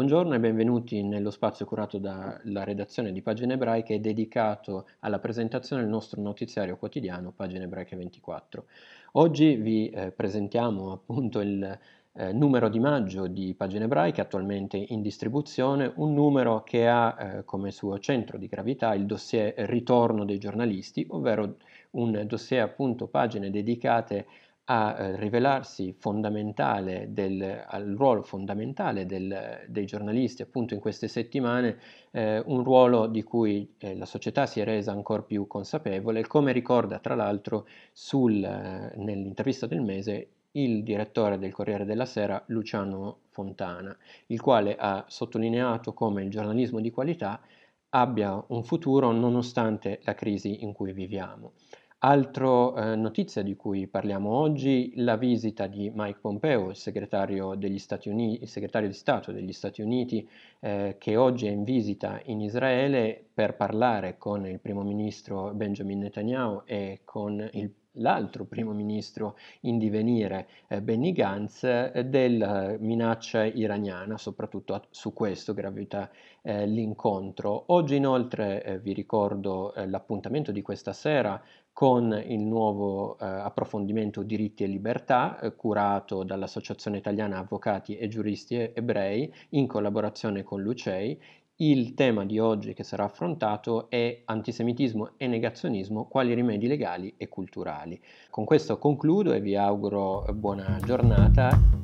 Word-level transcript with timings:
Buongiorno 0.00 0.34
e 0.34 0.40
benvenuti 0.40 1.02
nello 1.02 1.30
spazio 1.30 1.66
curato 1.66 1.98
dalla 1.98 2.64
redazione 2.64 3.12
di 3.12 3.20
Pagine 3.20 3.52
Ebraiche 3.52 4.00
dedicato 4.00 4.86
alla 5.00 5.18
presentazione 5.18 5.82
del 5.82 5.90
nostro 5.90 6.22
notiziario 6.22 6.78
quotidiano 6.78 7.32
Pagine 7.32 7.64
Ebraiche 7.64 7.96
24. 7.96 8.64
Oggi 9.12 9.56
vi 9.56 9.90
eh, 9.90 10.10
presentiamo 10.10 10.90
appunto 10.92 11.40
il 11.40 11.78
eh, 12.14 12.32
numero 12.32 12.70
di 12.70 12.80
maggio 12.80 13.26
di 13.26 13.52
Pagine 13.54 13.84
Ebraiche 13.84 14.22
attualmente 14.22 14.78
in 14.78 15.02
distribuzione, 15.02 15.92
un 15.96 16.14
numero 16.14 16.62
che 16.62 16.88
ha 16.88 17.16
eh, 17.18 17.44
come 17.44 17.70
suo 17.70 17.98
centro 17.98 18.38
di 18.38 18.46
gravità 18.46 18.94
il 18.94 19.04
dossier 19.04 19.52
Ritorno 19.54 20.24
dei 20.24 20.38
giornalisti, 20.38 21.06
ovvero 21.10 21.56
un 21.90 22.24
dossier 22.26 22.62
appunto 22.62 23.06
pagine 23.06 23.50
dedicate 23.50 24.18
a 24.20 24.24
eh, 24.70 25.16
rivelarsi 25.16 25.92
fondamentale 25.98 27.12
del, 27.12 27.64
al 27.66 27.94
ruolo 27.96 28.22
fondamentale 28.22 29.04
del, 29.04 29.64
dei 29.66 29.84
giornalisti 29.84 30.42
appunto 30.42 30.74
in 30.74 30.80
queste 30.80 31.08
settimane, 31.08 31.78
eh, 32.12 32.40
un 32.46 32.62
ruolo 32.62 33.06
di 33.06 33.22
cui 33.24 33.74
eh, 33.78 33.96
la 33.96 34.06
società 34.06 34.46
si 34.46 34.60
è 34.60 34.64
resa 34.64 34.92
ancora 34.92 35.22
più 35.22 35.46
consapevole, 35.48 36.26
come 36.26 36.52
ricorda 36.52 37.00
tra 37.00 37.16
l'altro 37.16 37.66
sul, 37.92 38.44
eh, 38.44 38.92
nell'intervista 38.96 39.66
del 39.66 39.80
mese 39.82 40.28
il 40.52 40.82
direttore 40.84 41.38
del 41.38 41.52
Corriere 41.52 41.84
della 41.84 42.06
Sera 42.06 42.42
Luciano 42.46 43.22
Fontana, 43.30 43.96
il 44.26 44.40
quale 44.40 44.76
ha 44.76 45.04
sottolineato 45.08 45.92
come 45.92 46.22
il 46.22 46.30
giornalismo 46.30 46.80
di 46.80 46.90
qualità 46.90 47.40
abbia 47.90 48.40
un 48.48 48.62
futuro 48.62 49.10
nonostante 49.10 50.00
la 50.04 50.14
crisi 50.14 50.62
in 50.62 50.72
cui 50.72 50.92
viviamo. 50.92 51.52
Altra 52.02 52.92
eh, 52.92 52.96
notizia 52.96 53.42
di 53.42 53.54
cui 53.56 53.86
parliamo 53.86 54.30
oggi, 54.30 54.92
la 54.96 55.16
visita 55.16 55.66
di 55.66 55.92
Mike 55.94 56.18
Pompeo, 56.18 56.70
il 56.70 56.76
segretario, 56.76 57.54
Uniti, 58.08 58.42
il 58.42 58.48
segretario 58.48 58.88
di 58.88 58.94
Stato 58.94 59.32
degli 59.32 59.52
Stati 59.52 59.82
Uniti, 59.82 60.26
eh, 60.60 60.96
che 60.98 61.16
oggi 61.16 61.46
è 61.46 61.50
in 61.50 61.62
visita 61.62 62.18
in 62.24 62.40
Israele 62.40 63.22
per 63.34 63.54
parlare 63.54 64.16
con 64.16 64.46
il 64.46 64.60
primo 64.60 64.82
ministro 64.82 65.52
Benjamin 65.52 65.98
Netanyahu 65.98 66.62
e 66.64 67.02
con 67.04 67.46
il 67.52 67.70
l'altro 68.00 68.44
primo 68.44 68.72
ministro 68.72 69.36
in 69.60 69.78
divenire 69.78 70.48
eh, 70.68 70.82
Benny 70.82 71.12
Gantz 71.12 71.64
eh, 71.64 72.04
della 72.06 72.76
minaccia 72.78 73.44
iraniana, 73.44 74.18
soprattutto 74.18 74.82
su 74.90 75.12
questo 75.12 75.54
gravita 75.54 76.10
eh, 76.42 76.66
l'incontro. 76.66 77.64
Oggi 77.66 77.96
inoltre 77.96 78.64
eh, 78.64 78.78
vi 78.78 78.92
ricordo 78.92 79.74
eh, 79.74 79.86
l'appuntamento 79.86 80.52
di 80.52 80.62
questa 80.62 80.92
sera 80.92 81.40
con 81.72 82.12
il 82.26 82.40
nuovo 82.40 83.16
eh, 83.18 83.24
approfondimento 83.24 84.22
diritti 84.22 84.64
e 84.64 84.66
libertà 84.66 85.38
curato 85.56 86.24
dall'Associazione 86.24 86.98
Italiana 86.98 87.38
Avvocati 87.38 87.96
e 87.96 88.08
Giuristi 88.08 88.56
Ebrei 88.56 89.32
in 89.50 89.66
collaborazione 89.66 90.42
con 90.42 90.60
l'UCEI 90.60 91.18
il 91.62 91.92
tema 91.92 92.24
di 92.24 92.38
oggi 92.38 92.72
che 92.72 92.84
sarà 92.84 93.04
affrontato 93.04 93.90
è 93.90 94.22
antisemitismo 94.24 95.10
e 95.18 95.26
negazionismo, 95.26 96.06
quali 96.06 96.32
rimedi 96.32 96.66
legali 96.66 97.14
e 97.18 97.28
culturali. 97.28 98.00
Con 98.30 98.46
questo 98.46 98.78
concludo 98.78 99.32
e 99.32 99.40
vi 99.40 99.56
auguro 99.56 100.24
buona 100.32 100.78
giornata 100.82 101.79